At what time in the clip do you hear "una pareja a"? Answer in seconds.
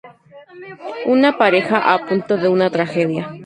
1.15-2.07